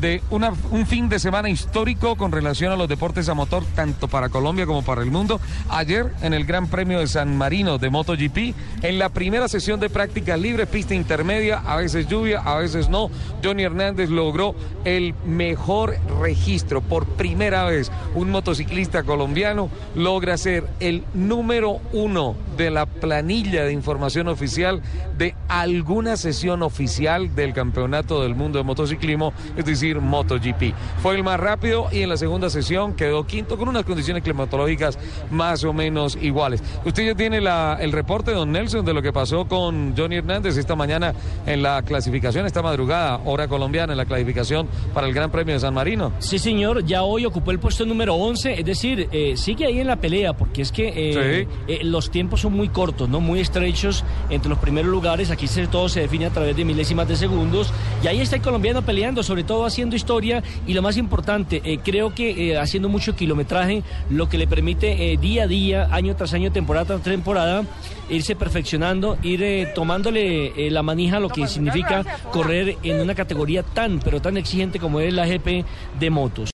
[0.00, 4.28] de un fin de semana histórico con relación a los deportes a motor, tanto para
[4.28, 5.40] Colombia como para el mundo.
[5.68, 9.90] Ayer en el Gran Premio de San Marino de MotoGP, en la primera sesión de
[9.90, 13.10] práctica libre, pista intermedia, a veces lluvia, a veces no,
[13.42, 14.54] Johnny Hernández logró
[14.84, 16.80] el mejor registro.
[16.80, 23.72] Por primera vez, un motociclista colombiano logra ser el número uno de la planilla de
[23.72, 24.82] información oficial
[25.16, 30.74] de alguna sesión oficial del Campeonato del Mundo de Motociclismo, es decir, MotoGP.
[31.02, 34.98] Fue el más rápido y en la segunda sesión quedó quinto con unas condiciones climatológicas
[35.30, 36.62] más o menos iguales.
[36.84, 40.56] Usted ya tiene la, el reporte, don Nelson, de lo que pasó con Johnny Hernández
[40.56, 41.14] esta mañana
[41.46, 45.60] en la clasificación, esta madrugada, hora colombiana, en la clasificación para el Gran Premio de
[45.60, 46.12] San Marino.
[46.18, 49.86] Sí, señor, ya hoy ocupó el puesto número 11, es decir, eh, sigue ahí en
[49.86, 54.04] la pelea, porque es que eh, eh, los tiempos son muy cortos, no muy estrechos
[54.30, 57.72] entre los primeros lugares, aquí se, todo se define a través de milésimas de segundos,
[58.02, 62.12] y ahí está el colombiano peleando, sobre todo haciendo historia, y lo más importante, creo
[62.12, 66.86] que haciendo mucho kilometraje, lo que le permite día a día, año tras año, temporada
[66.86, 67.62] tras temporada,
[68.10, 74.20] irse perfeccionando, ir tomándole la manija lo que significa correr en una categoría tan, pero
[74.20, 75.64] tan exigente como es la GP
[76.00, 76.46] de motos.